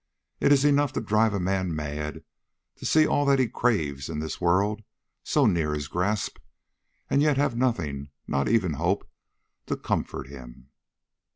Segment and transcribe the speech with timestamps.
[0.39, 2.23] It is enough to drive a man mad
[2.77, 4.81] to see all that he craves in this world
[5.21, 6.39] so near his grasp,
[7.07, 9.07] and yet have nothing, not even hope,
[9.67, 10.69] to comfort him.'